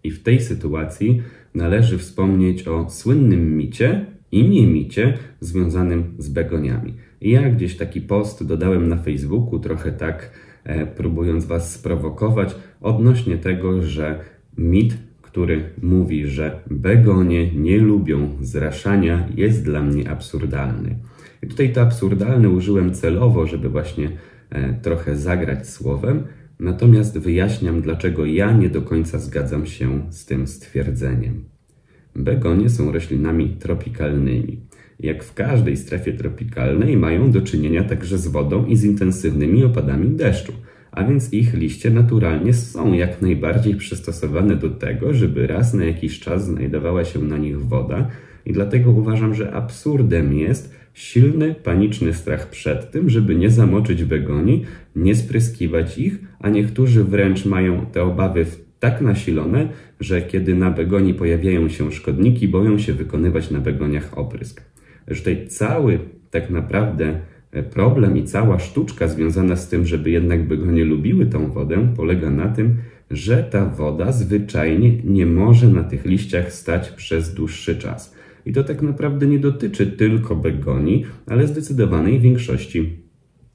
I 0.04 0.10
w 0.10 0.22
tej 0.22 0.40
sytuacji 0.40 1.22
należy 1.54 1.98
wspomnieć 1.98 2.68
o 2.68 2.90
słynnym 2.90 3.56
micie 3.56 4.06
i 4.32 4.48
niemicie 4.48 5.18
związanym 5.40 6.14
z 6.18 6.28
begoniami. 6.28 6.94
Ja 7.22 7.50
gdzieś 7.50 7.76
taki 7.76 8.00
post 8.00 8.46
dodałem 8.46 8.88
na 8.88 8.96
Facebooku, 8.96 9.58
trochę 9.58 9.92
tak 9.92 10.30
e, 10.64 10.86
próbując 10.86 11.44
Was 11.44 11.72
sprowokować, 11.72 12.54
odnośnie 12.80 13.38
tego, 13.38 13.82
że 13.82 14.20
mit, 14.58 14.94
który 15.22 15.64
mówi, 15.82 16.26
że 16.26 16.60
begonie 16.70 17.54
nie 17.54 17.78
lubią 17.78 18.28
zraszania, 18.40 19.28
jest 19.36 19.64
dla 19.64 19.82
mnie 19.82 20.10
absurdalny. 20.10 20.98
I 21.42 21.46
tutaj 21.46 21.72
to 21.72 21.80
absurdalne 21.82 22.48
użyłem 22.50 22.94
celowo, 22.94 23.46
żeby 23.46 23.68
właśnie 23.68 24.10
e, 24.50 24.74
trochę 24.74 25.16
zagrać 25.16 25.68
słowem, 25.68 26.22
natomiast 26.60 27.18
wyjaśniam, 27.18 27.82
dlaczego 27.82 28.26
ja 28.26 28.52
nie 28.52 28.70
do 28.70 28.82
końca 28.82 29.18
zgadzam 29.18 29.66
się 29.66 30.12
z 30.12 30.26
tym 30.26 30.46
stwierdzeniem. 30.46 31.44
Begonie 32.16 32.70
są 32.70 32.92
roślinami 32.92 33.48
tropikalnymi. 33.48 34.60
Jak 35.02 35.24
w 35.24 35.34
każdej 35.34 35.76
strefie 35.76 36.12
tropikalnej 36.12 36.96
mają 36.96 37.30
do 37.30 37.42
czynienia 37.42 37.84
także 37.84 38.18
z 38.18 38.26
wodą 38.28 38.66
i 38.66 38.76
z 38.76 38.84
intensywnymi 38.84 39.64
opadami 39.64 40.10
deszczu. 40.10 40.52
a 40.92 41.04
więc 41.04 41.32
ich 41.32 41.54
liście 41.54 41.90
naturalnie 41.90 42.54
są 42.54 42.92
jak 42.92 43.22
najbardziej 43.22 43.74
przystosowane 43.74 44.56
do 44.56 44.70
tego, 44.70 45.14
żeby 45.14 45.46
raz 45.46 45.74
na 45.74 45.84
jakiś 45.84 46.20
czas 46.20 46.46
znajdowała 46.46 47.04
się 47.04 47.18
na 47.18 47.38
nich 47.38 47.60
woda 47.60 48.08
i 48.46 48.52
dlatego 48.52 48.90
uważam, 48.90 49.34
że 49.34 49.52
absurdem 49.52 50.38
jest 50.38 50.74
silny, 50.94 51.54
paniczny 51.54 52.14
strach 52.14 52.50
przed 52.50 52.90
tym, 52.90 53.10
żeby 53.10 53.34
nie 53.34 53.50
zamoczyć 53.50 54.04
begonii, 54.04 54.64
nie 54.96 55.14
spryskiwać 55.14 55.98
ich, 55.98 56.18
a 56.40 56.48
niektórzy 56.48 57.04
wręcz 57.04 57.44
mają 57.44 57.86
te 57.86 58.02
obawy 58.02 58.46
tak 58.80 59.00
nasilone, 59.00 59.68
że 60.00 60.22
kiedy 60.22 60.54
na 60.54 60.70
begonii 60.70 61.14
pojawiają 61.14 61.68
się 61.68 61.92
szkodniki, 61.92 62.48
boją 62.48 62.78
się 62.78 62.92
wykonywać 62.92 63.50
na 63.50 63.60
begoniach 63.60 64.18
oprysk. 64.18 64.71
Że 65.08 65.18
tutaj 65.18 65.46
cały 65.48 65.98
tak 66.30 66.50
naprawdę 66.50 67.20
e, 67.52 67.62
problem 67.62 68.16
i 68.16 68.24
cała 68.24 68.58
sztuczka 68.58 69.08
związana 69.08 69.56
z 69.56 69.68
tym, 69.68 69.86
żeby 69.86 70.10
jednak 70.10 70.48
begonie 70.48 70.84
lubiły 70.84 71.26
tą 71.26 71.52
wodę, 71.52 71.88
polega 71.96 72.30
na 72.30 72.48
tym, 72.48 72.76
że 73.10 73.44
ta 73.50 73.66
woda 73.66 74.12
zwyczajnie 74.12 75.02
nie 75.04 75.26
może 75.26 75.68
na 75.68 75.84
tych 75.84 76.04
liściach 76.04 76.52
stać 76.52 76.90
przez 76.90 77.34
dłuższy 77.34 77.76
czas. 77.76 78.14
I 78.46 78.52
to 78.52 78.64
tak 78.64 78.82
naprawdę 78.82 79.26
nie 79.26 79.38
dotyczy 79.38 79.86
tylko 79.86 80.36
begonii, 80.36 81.06
ale 81.26 81.46
zdecydowanej 81.46 82.20
większości 82.20 82.96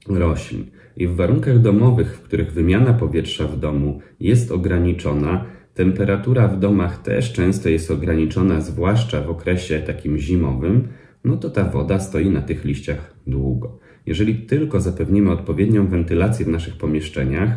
roślin. 0.08 0.64
I 0.96 1.06
w 1.06 1.16
warunkach 1.16 1.58
domowych, 1.58 2.16
w 2.16 2.22
których 2.22 2.52
wymiana 2.52 2.92
powietrza 2.92 3.48
w 3.48 3.58
domu 3.58 4.00
jest 4.20 4.52
ograniczona, 4.52 5.44
temperatura 5.74 6.48
w 6.48 6.58
domach 6.58 7.02
też 7.02 7.32
często 7.32 7.68
jest 7.68 7.90
ograniczona, 7.90 8.60
zwłaszcza 8.60 9.22
w 9.22 9.30
okresie 9.30 9.78
takim 9.78 10.18
zimowym, 10.18 10.88
no 11.24 11.36
to 11.36 11.50
ta 11.50 11.64
woda 11.64 12.00
stoi 12.00 12.30
na 12.30 12.42
tych 12.42 12.64
liściach 12.64 13.14
długo. 13.26 13.78
Jeżeli 14.06 14.34
tylko 14.34 14.80
zapewnimy 14.80 15.30
odpowiednią 15.30 15.86
wentylację 15.86 16.46
w 16.46 16.48
naszych 16.48 16.76
pomieszczeniach 16.76 17.50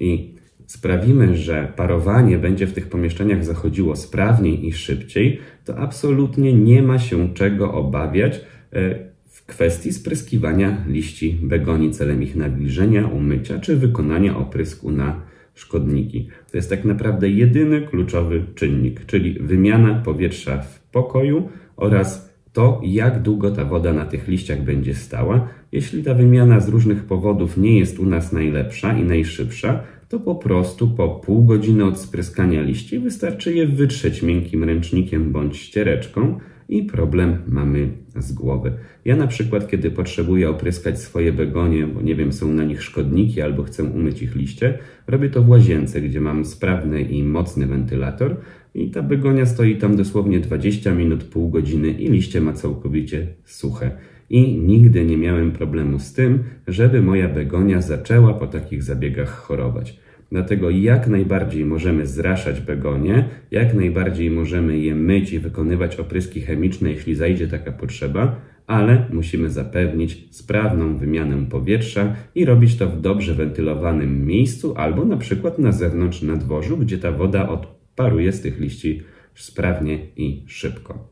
i 0.00 0.34
sprawimy, 0.66 1.36
że 1.36 1.72
parowanie 1.76 2.38
będzie 2.38 2.66
w 2.66 2.72
tych 2.72 2.88
pomieszczeniach 2.88 3.44
zachodziło 3.44 3.96
sprawniej 3.96 4.66
i 4.66 4.72
szybciej, 4.72 5.40
to 5.64 5.78
absolutnie 5.78 6.52
nie 6.52 6.82
ma 6.82 6.98
się 6.98 7.34
czego 7.34 7.72
obawiać 7.74 8.40
e, 8.72 8.98
w 9.28 9.46
kwestii 9.46 9.92
spryskiwania 9.92 10.84
liści 10.88 11.38
begonii 11.42 11.90
celem 11.90 12.22
ich 12.22 12.36
nawilżenia, 12.36 13.06
umycia 13.06 13.58
czy 13.58 13.76
wykonania 13.76 14.36
oprysku 14.36 14.90
na 14.90 15.20
szkodniki. 15.54 16.28
To 16.50 16.56
jest 16.56 16.70
tak 16.70 16.84
naprawdę 16.84 17.30
jedyny 17.30 17.80
kluczowy 17.82 18.44
czynnik, 18.54 19.06
czyli 19.06 19.38
wymiana 19.40 20.02
powietrza 20.04 20.58
w 20.58 20.80
pokoju 20.80 21.48
oraz 21.76 22.35
to, 22.56 22.80
jak 22.84 23.22
długo 23.22 23.50
ta 23.50 23.64
woda 23.64 23.92
na 23.92 24.06
tych 24.06 24.28
liściach 24.28 24.62
będzie 24.62 24.94
stała. 24.94 25.48
Jeśli 25.72 26.02
ta 26.02 26.14
wymiana 26.14 26.60
z 26.60 26.68
różnych 26.68 27.04
powodów 27.04 27.56
nie 27.56 27.78
jest 27.78 27.98
u 27.98 28.06
nas 28.06 28.32
najlepsza 28.32 28.98
i 28.98 29.04
najszybsza, 29.04 29.82
to 30.08 30.20
po 30.20 30.34
prostu 30.34 30.88
po 30.88 31.08
pół 31.08 31.44
godziny 31.44 31.84
od 31.84 31.98
spryskania 31.98 32.62
liści 32.62 32.98
wystarczy 32.98 33.54
je 33.54 33.66
wytrzeć 33.66 34.22
miękkim 34.22 34.64
ręcznikiem 34.64 35.32
bądź 35.32 35.56
ściereczką 35.56 36.38
i 36.68 36.82
problem 36.82 37.38
mamy 37.48 37.88
z 38.16 38.32
głowy. 38.32 38.72
Ja 39.04 39.16
na 39.16 39.26
przykład, 39.26 39.68
kiedy 39.68 39.90
potrzebuję 39.90 40.50
opryskać 40.50 41.00
swoje 41.00 41.32
begonie, 41.32 41.86
bo 41.86 42.02
nie 42.02 42.14
wiem, 42.14 42.32
są 42.32 42.52
na 42.52 42.64
nich 42.64 42.82
szkodniki 42.82 43.40
albo 43.40 43.62
chcę 43.62 43.84
umyć 43.84 44.22
ich 44.22 44.36
liście, 44.36 44.78
robię 45.06 45.30
to 45.30 45.42
w 45.42 45.48
łazience, 45.48 46.00
gdzie 46.00 46.20
mam 46.20 46.44
sprawny 46.44 47.02
i 47.02 47.22
mocny 47.22 47.66
wentylator 47.66 48.36
i 48.74 48.90
ta 48.90 49.02
begonia 49.02 49.46
stoi 49.46 49.76
tam 49.76 49.96
dosłownie 49.96 50.40
20 50.40 50.94
minut, 50.94 51.24
pół 51.24 51.48
godziny 51.48 51.90
i 51.90 52.08
liście 52.10 52.40
ma 52.40 52.52
całkowicie 52.52 53.26
suche. 53.44 53.90
I 54.30 54.58
nigdy 54.58 55.04
nie 55.04 55.16
miałem 55.16 55.52
problemu 55.52 55.98
z 55.98 56.12
tym, 56.12 56.38
żeby 56.66 57.02
moja 57.02 57.28
begonia 57.28 57.80
zaczęła 57.80 58.34
po 58.34 58.46
takich 58.46 58.82
zabiegach 58.82 59.28
chorować. 59.28 60.00
Dlatego 60.32 60.70
jak 60.70 61.08
najbardziej 61.08 61.64
możemy 61.64 62.06
zraszać 62.06 62.60
begonie, 62.60 63.28
jak 63.50 63.74
najbardziej 63.74 64.30
możemy 64.30 64.78
je 64.78 64.94
myć 64.94 65.32
i 65.32 65.38
wykonywać 65.38 65.96
opryski 65.96 66.40
chemiczne, 66.40 66.90
jeśli 66.90 67.14
zajdzie 67.14 67.48
taka 67.48 67.72
potrzeba, 67.72 68.40
ale 68.66 69.06
musimy 69.12 69.50
zapewnić 69.50 70.28
sprawną 70.30 70.96
wymianę 70.96 71.46
powietrza 71.46 72.16
i 72.34 72.44
robić 72.44 72.76
to 72.76 72.88
w 72.88 73.00
dobrze 73.00 73.34
wentylowanym 73.34 74.26
miejscu 74.26 74.74
albo 74.76 75.04
na 75.04 75.16
przykład 75.16 75.58
na 75.58 75.72
zewnątrz 75.72 76.22
na 76.22 76.36
dworzu, 76.36 76.76
gdzie 76.76 76.98
ta 76.98 77.12
woda 77.12 77.48
odparuje 77.48 78.32
z 78.32 78.40
tych 78.40 78.60
liści 78.60 79.02
sprawnie 79.34 79.98
i 80.16 80.42
szybko. 80.46 81.08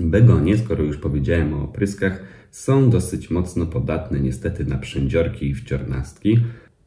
Begonie, 0.00 0.56
skoro 0.58 0.84
już 0.84 0.96
powiedziałem 0.96 1.54
o 1.54 1.62
opryskach, 1.62 2.22
są 2.50 2.90
dosyć 2.90 3.30
mocno 3.30 3.66
podatne 3.66 4.20
niestety 4.20 4.64
na 4.64 4.78
przędziorki 4.78 5.46
i 5.46 5.54
wciornastki, 5.54 6.38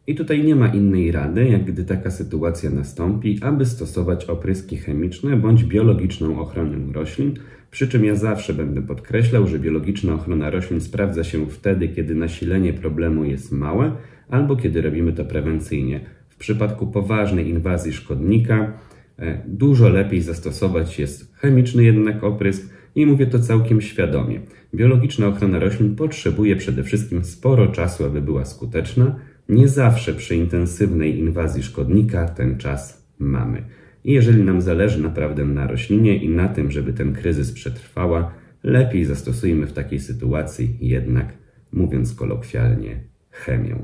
i 0.08 0.16
tutaj 0.16 0.44
nie 0.44 0.56
ma 0.56 0.68
innej 0.68 1.12
rady, 1.12 1.50
jak 1.50 1.66
gdy 1.66 1.84
taka 1.84 2.12
sytuacja 2.12 2.70
nastąpi, 2.70 3.40
aby 3.42 3.66
stosować 3.66 4.26
opryski 4.26 4.78
chemiczne 4.78 5.38
bądź 5.38 5.64
biologiczną 5.64 6.40
ochronę 6.40 6.94
roślin, 6.94 7.34
przy 7.72 7.88
czym 7.88 8.06
ja 8.06 8.16
zawsze 8.16 8.54
będę 8.54 8.82
podkreślał, 8.82 9.48
że 9.48 9.60
biologiczna 9.60 10.14
ochrona 10.14 10.50
roślin 10.50 10.82
sprawdza 10.82 11.24
się 11.24 11.48
wtedy, 11.48 11.88
kiedy 11.88 12.16
nasilenie 12.16 12.74
problemu 12.74 13.26
jest 13.26 13.52
małe 13.52 13.92
albo 14.30 14.56
kiedy 14.56 14.82
robimy 14.82 15.14
to 15.14 15.26
prewencyjnie. 15.26 16.00
W 16.30 16.36
przypadku 16.36 16.88
poważnej 16.88 17.50
inwazji 17.50 17.94
szkodnika 17.94 18.74
e, 19.20 19.42
dużo 19.48 19.90
lepiej 19.90 20.22
zastosować 20.22 21.00
jest 21.00 21.36
chemiczny 21.36 21.84
jednak 21.84 22.24
oprysk 22.24 22.70
i 22.96 23.06
mówię 23.06 23.28
to 23.28 23.40
całkiem 23.40 23.82
świadomie. 23.82 24.42
Biologiczna 24.76 25.28
ochrona 25.28 25.60
roślin 25.60 25.96
potrzebuje 25.96 26.56
przede 26.56 26.84
wszystkim 26.84 27.24
sporo 27.24 27.68
czasu, 27.68 28.06
aby 28.06 28.22
była 28.22 28.46
skuteczna, 28.46 29.16
nie 29.50 29.68
zawsze 29.68 30.14
przy 30.14 30.36
intensywnej 30.36 31.20
inwazji 31.20 31.64
szkodnika 31.64 32.28
ten 32.28 32.58
czas 32.58 33.08
mamy. 33.20 33.64
I 34.04 34.14
jeżeli 34.14 34.44
nam 34.44 34.62
zależy 34.62 35.02
naprawdę 35.02 35.46
na 35.46 35.68
roślinie 35.68 36.18
i 36.18 36.30
na 36.30 36.48
tym, 36.48 36.72
żeby 36.72 36.94
ten 36.94 37.14
kryzys 37.14 37.52
przetrwała, 37.52 38.32
lepiej 38.64 39.06
zastosujmy 39.06 39.68
w 39.68 39.74
takiej 39.74 40.00
sytuacji 40.00 40.78
jednak, 40.82 41.34
mówiąc 41.72 42.14
kolokwialnie, 42.14 43.04
chemię. 43.32 43.76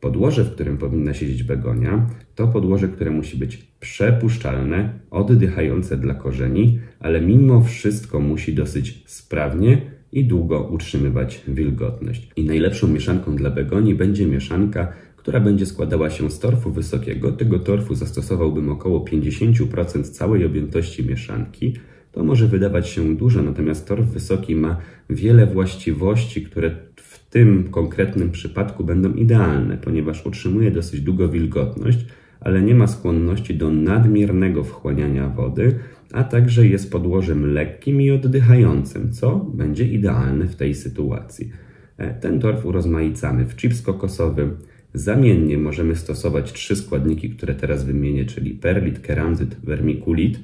Podłoże, 0.00 0.44
w 0.44 0.54
którym 0.54 0.78
powinna 0.78 1.14
siedzieć 1.14 1.42
begonia, 1.42 2.06
to 2.34 2.48
podłoże, 2.48 2.88
które 2.88 3.10
musi 3.10 3.36
być 3.36 3.56
przepuszczalne, 3.80 4.98
oddychające 5.10 5.96
dla 5.96 6.14
korzeni, 6.14 6.78
ale 7.00 7.20
mimo 7.20 7.62
wszystko 7.62 8.20
musi 8.20 8.54
dosyć 8.54 9.04
sprawnie 9.06 9.93
i 10.14 10.24
długo 10.24 10.62
utrzymywać 10.62 11.40
wilgotność. 11.48 12.30
I 12.36 12.44
najlepszą 12.44 12.88
mieszanką 12.88 13.36
dla 13.36 13.50
begonii 13.50 13.94
będzie 13.94 14.26
mieszanka, 14.26 14.92
która 15.16 15.40
będzie 15.40 15.66
składała 15.66 16.10
się 16.10 16.30
z 16.30 16.38
torfu 16.38 16.70
wysokiego. 16.70 17.32
Tego 17.32 17.58
torfu 17.58 17.94
zastosowałbym 17.94 18.68
około 18.68 19.04
50% 19.04 20.02
całej 20.02 20.44
objętości 20.44 21.06
mieszanki. 21.06 21.72
To 22.12 22.24
może 22.24 22.48
wydawać 22.48 22.88
się 22.88 23.16
dużo, 23.16 23.42
natomiast 23.42 23.88
torf 23.88 24.06
wysoki 24.06 24.56
ma 24.56 24.76
wiele 25.10 25.46
właściwości, 25.46 26.42
które 26.42 26.70
w 26.96 27.30
tym 27.30 27.68
konkretnym 27.70 28.30
przypadku 28.30 28.84
będą 28.84 29.14
idealne, 29.14 29.76
ponieważ 29.76 30.26
utrzymuje 30.26 30.70
dosyć 30.70 31.00
długo 31.00 31.28
wilgotność, 31.28 31.98
ale 32.44 32.62
nie 32.62 32.74
ma 32.74 32.86
skłonności 32.86 33.54
do 33.54 33.70
nadmiernego 33.70 34.64
wchłaniania 34.64 35.28
wody, 35.28 35.78
a 36.12 36.24
także 36.24 36.66
jest 36.66 36.92
podłożem 36.92 37.52
lekkim 37.52 38.00
i 38.00 38.10
oddychającym, 38.10 39.12
co 39.12 39.50
będzie 39.54 39.84
idealne 39.84 40.46
w 40.46 40.56
tej 40.56 40.74
sytuacji. 40.74 41.52
E, 41.96 42.14
ten 42.14 42.40
torf 42.40 42.66
urozmaicamy 42.66 43.46
w 43.46 43.56
chips 43.56 43.82
kokosowy. 43.82 44.50
Zamiennie 44.94 45.58
możemy 45.58 45.96
stosować 45.96 46.52
trzy 46.52 46.76
składniki, 46.76 47.30
które 47.30 47.54
teraz 47.54 47.84
wymienię, 47.84 48.24
czyli 48.24 48.50
perlit, 48.50 49.00
keramzyt, 49.00 49.56
vermiculit. 49.62 50.38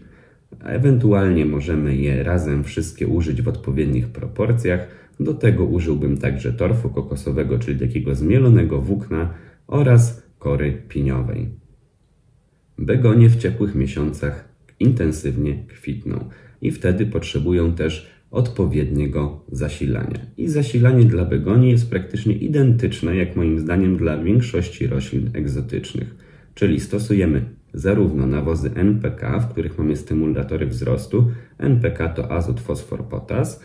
Ewentualnie 0.65 1.47
możemy 1.47 1.97
je 1.97 2.23
razem 2.23 2.65
wszystkie 2.65 3.07
użyć 3.07 3.43
w 3.43 3.49
odpowiednich 3.49 4.09
proporcjach. 4.09 4.89
Do 5.21 5.35
tego 5.35 5.65
użyłbym 5.65 6.17
także 6.17 6.53
torfu 6.53 6.89
kokosowego, 6.89 7.59
czyli 7.59 7.81
takiego 7.81 8.15
zmielonego 8.15 8.81
włókna 8.81 9.35
oraz 9.67 10.23
kory 10.39 10.83
piniowej. 10.89 11.60
Begonie 12.81 13.29
w 13.29 13.37
ciepłych 13.37 13.75
miesiącach 13.75 14.49
intensywnie 14.79 15.65
kwitną 15.69 16.29
i 16.63 16.71
wtedy 16.71 17.07
potrzebują 17.07 17.73
też 17.73 18.11
odpowiedniego 18.31 19.45
zasilania. 19.53 20.19
I 20.37 20.49
zasilanie 20.49 21.05
dla 21.05 21.25
begonii 21.25 21.71
jest 21.71 21.91
praktycznie 21.91 22.35
identyczne, 22.35 23.17
jak 23.17 23.37
moim 23.37 23.59
zdaniem, 23.59 23.97
dla 23.97 24.19
większości 24.19 24.87
roślin 24.87 25.31
egzotycznych. 25.35 26.15
Czyli 26.55 26.81
stosujemy 26.81 27.45
zarówno 27.75 28.27
nawozy 28.27 28.71
NPK, 28.75 29.41
w 29.41 29.49
których 29.49 29.79
mamy 29.79 29.97
stymulatory 29.97 30.67
wzrostu, 30.67 31.31
NPK 31.59 32.09
to 32.09 32.33
azot, 32.33 32.61
fosfor, 32.61 33.05
potas, 33.05 33.65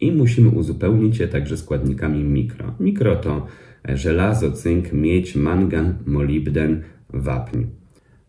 i 0.00 0.12
musimy 0.12 0.48
uzupełnić 0.48 1.18
je 1.18 1.28
także 1.28 1.56
składnikami 1.56 2.24
mikro. 2.24 2.74
Mikro 2.80 3.16
to 3.16 3.46
żelazo, 3.88 4.52
cynk, 4.52 4.92
miedź, 4.92 5.36
mangan, 5.36 5.94
molibden, 6.06 6.82
wapń. 7.10 7.62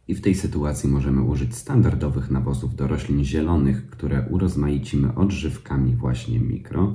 I 0.09 0.15
w 0.15 0.21
tej 0.21 0.35
sytuacji 0.35 0.89
możemy 0.89 1.21
użyć 1.21 1.55
standardowych 1.55 2.31
nawozów 2.31 2.75
do 2.75 2.87
roślin 2.87 3.23
zielonych, 3.23 3.89
które 3.89 4.25
urozmaicimy 4.29 5.15
odżywkami 5.15 5.95
właśnie 5.95 6.39
mikro. 6.39 6.93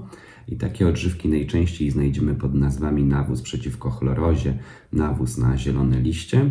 I 0.49 0.56
takie 0.56 0.88
odżywki 0.88 1.28
najczęściej 1.28 1.90
znajdziemy 1.90 2.35
pod 2.35 2.54
nazwami 2.54 3.04
nawóz 3.04 3.42
przeciwko 3.42 3.90
chlorozie, 3.90 4.59
nawóz 4.92 5.38
na 5.38 5.59
zielone 5.59 6.00
liście, 6.00 6.50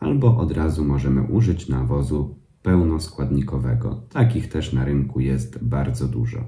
albo 0.00 0.36
od 0.36 0.52
razu 0.52 0.84
możemy 0.84 1.22
użyć 1.22 1.68
nawozu 1.68 2.34
pełnoskładnikowego. 2.62 4.02
Takich 4.10 4.48
też 4.48 4.72
na 4.72 4.84
rynku 4.84 5.20
jest 5.20 5.64
bardzo 5.64 6.08
dużo. 6.08 6.44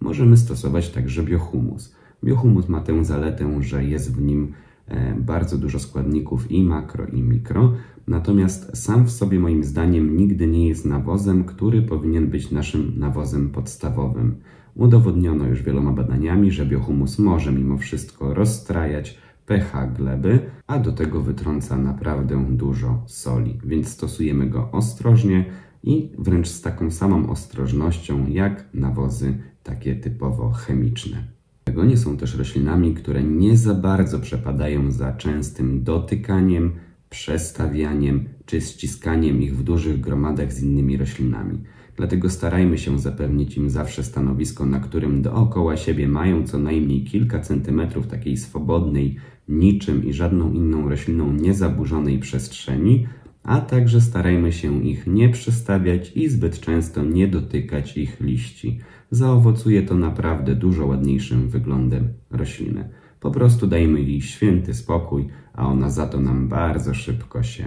Możemy 0.00 0.36
stosować 0.36 0.90
także 0.90 1.22
biohumus. 1.22 1.94
Biohumus 2.24 2.68
ma 2.68 2.80
tę 2.80 3.04
zaletę, 3.04 3.62
że 3.62 3.84
jest 3.84 4.16
w 4.16 4.22
nim 4.22 4.52
e, 4.86 5.14
bardzo 5.14 5.58
dużo 5.58 5.78
składników 5.78 6.50
i 6.50 6.62
makro, 6.62 7.06
i 7.06 7.22
mikro, 7.22 7.72
natomiast 8.06 8.76
sam 8.76 9.04
w 9.06 9.10
sobie 9.10 9.40
moim 9.40 9.64
zdaniem 9.64 10.16
nigdy 10.16 10.46
nie 10.46 10.68
jest 10.68 10.86
nawozem, 10.86 11.44
który 11.44 11.82
powinien 11.82 12.26
być 12.28 12.50
naszym 12.50 12.92
nawozem 12.96 13.50
podstawowym. 13.50 14.36
Udowodniono 14.74 15.46
już 15.46 15.62
wieloma 15.62 15.92
badaniami, 15.92 16.50
że 16.50 16.66
biohumus 16.66 17.18
może 17.18 17.52
mimo 17.52 17.78
wszystko 17.78 18.34
rozstrajać 18.34 19.18
pH 19.46 19.86
gleby, 19.96 20.40
a 20.66 20.78
do 20.78 20.92
tego 20.92 21.22
wytrąca 21.22 21.78
naprawdę 21.78 22.44
dużo 22.50 23.02
soli, 23.06 23.58
więc 23.64 23.88
stosujemy 23.88 24.46
go 24.46 24.70
ostrożnie 24.72 25.44
i 25.82 26.10
wręcz 26.18 26.48
z 26.48 26.62
taką 26.62 26.90
samą 26.90 27.30
ostrożnością 27.30 28.26
jak 28.26 28.64
nawozy 28.74 29.34
takie 29.62 29.96
typowo 29.96 30.50
chemiczne. 30.50 31.24
Begonie 31.64 31.96
są 31.96 32.16
też 32.16 32.38
roślinami, 32.38 32.94
które 32.94 33.22
nie 33.22 33.56
za 33.56 33.74
bardzo 33.74 34.18
przepadają 34.18 34.90
za 34.90 35.12
częstym 35.12 35.82
dotykaniem, 35.84 36.72
przestawianiem 37.12 38.28
czy 38.46 38.60
ściskaniem 38.60 39.42
ich 39.42 39.56
w 39.56 39.62
dużych 39.62 40.00
gromadach 40.00 40.52
z 40.52 40.62
innymi 40.62 40.96
roślinami. 40.96 41.58
Dlatego 41.96 42.30
starajmy 42.30 42.78
się 42.78 42.98
zapewnić 42.98 43.56
im 43.56 43.70
zawsze 43.70 44.04
stanowisko, 44.04 44.66
na 44.66 44.80
którym 44.80 45.22
dookoła 45.22 45.76
siebie 45.76 46.08
mają 46.08 46.46
co 46.46 46.58
najmniej 46.58 47.04
kilka 47.04 47.40
centymetrów 47.40 48.06
takiej 48.06 48.36
swobodnej, 48.36 49.16
niczym 49.48 50.04
i 50.04 50.12
żadną 50.12 50.52
inną 50.52 50.88
rośliną 50.88 51.32
niezaburzonej 51.32 52.18
przestrzeni, 52.18 53.06
a 53.42 53.60
także 53.60 54.00
starajmy 54.00 54.52
się 54.52 54.84
ich 54.84 55.06
nie 55.06 55.28
przestawiać 55.28 56.12
i 56.16 56.28
zbyt 56.28 56.60
często 56.60 57.04
nie 57.04 57.28
dotykać 57.28 57.96
ich 57.96 58.20
liści. 58.20 58.78
Zaowocuje 59.10 59.82
to 59.82 59.94
naprawdę 59.94 60.54
dużo 60.54 60.86
ładniejszym 60.86 61.48
wyglądem 61.48 62.08
rośliny. 62.30 63.01
Po 63.22 63.30
prostu 63.30 63.66
dajmy 63.66 64.00
jej 64.00 64.20
święty 64.20 64.74
spokój, 64.74 65.26
a 65.52 65.66
ona 65.66 65.90
za 65.90 66.06
to 66.06 66.20
nam 66.20 66.48
bardzo 66.48 66.94
szybko 66.94 67.42
się 67.42 67.64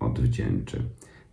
odwdzięczy. 0.00 0.82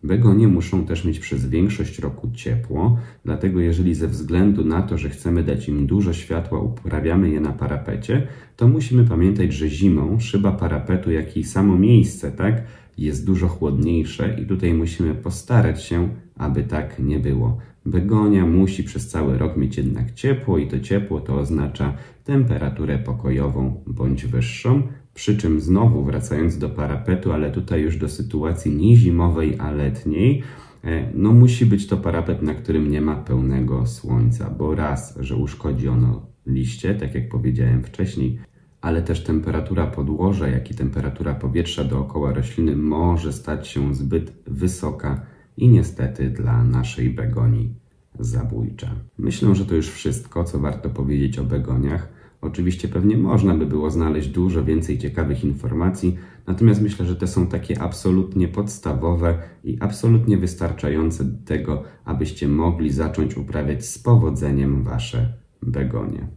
Begonie 0.03 0.47
muszą 0.47 0.85
też 0.85 1.05
mieć 1.05 1.19
przez 1.19 1.45
większość 1.45 1.99
roku 1.99 2.31
ciepło, 2.33 2.97
dlatego 3.25 3.59
jeżeli 3.59 3.95
ze 3.95 4.07
względu 4.07 4.65
na 4.65 4.81
to, 4.81 4.97
że 4.97 5.09
chcemy 5.09 5.43
dać 5.43 5.69
im 5.69 5.87
dużo 5.87 6.13
światła, 6.13 6.59
uprawiamy 6.59 7.29
je 7.29 7.39
na 7.39 7.53
parapecie, 7.53 8.27
to 8.55 8.67
musimy 8.67 9.03
pamiętać, 9.05 9.53
że 9.53 9.69
zimą 9.69 10.19
szyba 10.19 10.51
parapetu, 10.51 11.11
jak 11.11 11.37
i 11.37 11.43
samo 11.43 11.77
miejsce, 11.77 12.31
tak, 12.31 12.63
jest 12.97 13.25
dużo 13.25 13.47
chłodniejsze 13.47 14.39
i 14.41 14.45
tutaj 14.45 14.73
musimy 14.73 15.15
postarać 15.15 15.83
się, 15.83 16.09
aby 16.37 16.63
tak 16.63 16.99
nie 16.99 17.19
było. 17.19 17.57
Begonia 17.85 18.45
musi 18.45 18.83
przez 18.83 19.07
cały 19.07 19.37
rok 19.37 19.57
mieć 19.57 19.77
jednak 19.77 20.13
ciepło 20.13 20.57
i 20.57 20.67
to 20.67 20.79
ciepło 20.79 21.21
to 21.21 21.39
oznacza 21.39 21.93
temperaturę 22.23 22.97
pokojową 22.97 23.83
bądź 23.87 24.25
wyższą, 24.25 24.81
przy 25.13 25.37
czym 25.37 25.59
znowu 25.59 26.03
wracając 26.03 26.57
do 26.57 26.69
parapetu, 26.69 27.31
ale 27.31 27.51
tutaj 27.51 27.81
już 27.81 27.97
do 27.97 28.09
sytuacji 28.09 28.75
nie 28.75 28.95
zimowej, 28.95 29.55
a 29.59 29.71
letniej, 29.71 30.43
e, 30.83 31.11
no 31.13 31.33
musi 31.33 31.65
być 31.65 31.87
to 31.87 31.97
parapet, 31.97 32.41
na 32.41 32.53
którym 32.53 32.91
nie 32.91 33.01
ma 33.01 33.15
pełnego 33.15 33.85
słońca, 33.85 34.49
bo 34.49 34.75
raz, 34.75 35.17
że 35.19 35.35
uszkodzi 35.35 35.87
ono 35.87 36.25
liście, 36.47 36.95
tak 36.95 37.15
jak 37.15 37.29
powiedziałem 37.29 37.83
wcześniej, 37.83 38.39
ale 38.81 39.01
też 39.01 39.23
temperatura 39.23 39.87
podłoża, 39.87 40.47
jak 40.47 40.71
i 40.71 40.75
temperatura 40.75 41.33
powietrza 41.33 41.83
dookoła 41.83 42.33
rośliny 42.33 42.75
może 42.75 43.33
stać 43.33 43.67
się 43.67 43.95
zbyt 43.95 44.33
wysoka 44.47 45.34
i 45.57 45.69
niestety 45.69 46.29
dla 46.29 46.63
naszej 46.63 47.09
begonii 47.09 47.73
zabójcza. 48.19 48.95
Myślę, 49.17 49.55
że 49.55 49.65
to 49.65 49.75
już 49.75 49.89
wszystko, 49.89 50.43
co 50.43 50.59
warto 50.59 50.89
powiedzieć 50.89 51.39
o 51.39 51.43
begoniach. 51.43 52.09
Oczywiście 52.41 52.87
pewnie 52.87 53.17
można 53.17 53.55
by 53.55 53.65
było 53.65 53.89
znaleźć 53.89 54.27
dużo 54.27 54.63
więcej 54.63 54.97
ciekawych 54.97 55.43
informacji, 55.43 56.15
natomiast 56.47 56.81
myślę, 56.81 57.05
że 57.05 57.15
te 57.15 57.27
są 57.27 57.47
takie 57.47 57.81
absolutnie 57.81 58.47
podstawowe 58.47 59.37
i 59.63 59.77
absolutnie 59.79 60.37
wystarczające 60.37 61.25
do 61.25 61.45
tego, 61.45 61.83
abyście 62.05 62.47
mogli 62.47 62.91
zacząć 62.91 63.37
uprawiać 63.37 63.85
z 63.85 63.99
powodzeniem 63.99 64.83
wasze 64.83 65.33
begonie. 65.61 66.27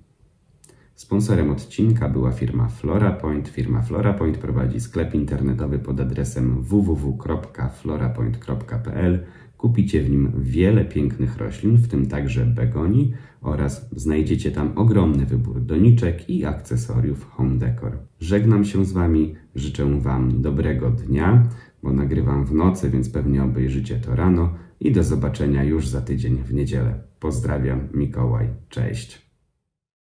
Sponsorem 0.98 1.50
odcinka 1.50 2.08
była 2.08 2.32
firma 2.32 2.68
FloraPoint. 2.68 3.48
Firma 3.48 3.82
FloraPoint 3.82 4.38
prowadzi 4.38 4.80
sklep 4.80 5.14
internetowy 5.14 5.78
pod 5.78 6.00
adresem 6.00 6.62
www.florapoint.pl. 6.62 9.24
Kupicie 9.56 10.02
w 10.02 10.10
nim 10.10 10.32
wiele 10.38 10.84
pięknych 10.84 11.36
roślin, 11.36 11.76
w 11.76 11.88
tym 11.88 12.06
także 12.06 12.46
begoni 12.46 13.12
oraz 13.40 13.90
znajdziecie 13.96 14.50
tam 14.50 14.78
ogromny 14.78 15.26
wybór 15.26 15.60
doniczek 15.60 16.30
i 16.30 16.44
akcesoriów 16.44 17.30
home 17.30 17.58
decor. 17.58 17.98
Żegnam 18.20 18.64
się 18.64 18.84
z 18.84 18.92
Wami, 18.92 19.34
życzę 19.54 20.00
Wam 20.00 20.42
dobrego 20.42 20.90
dnia, 20.90 21.48
bo 21.82 21.92
nagrywam 21.92 22.44
w 22.44 22.54
nocy, 22.54 22.90
więc 22.90 23.10
pewnie 23.10 23.42
obejrzycie 23.42 23.96
to 23.96 24.16
rano 24.16 24.54
i 24.80 24.92
do 24.92 25.04
zobaczenia 25.04 25.64
już 25.64 25.88
za 25.88 26.00
tydzień 26.00 26.36
w 26.36 26.54
niedzielę. 26.54 27.00
Pozdrawiam, 27.20 27.88
Mikołaj, 27.94 28.48
cześć. 28.68 29.27